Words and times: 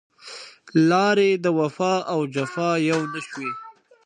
لارې 0.89 1.29
د 1.43 1.45
وفا 1.59 1.93
او 2.13 2.19
جفا 2.33 2.69
يو 2.89 3.01
نه 3.13 3.21
شوې 3.27 3.51